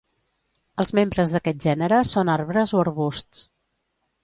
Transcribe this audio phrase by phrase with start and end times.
[0.83, 3.47] Els membres d'aquest gènere són arbres o arbusts.